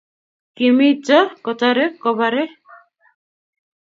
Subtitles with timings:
[0.55, 2.43] Kimito kotare kobare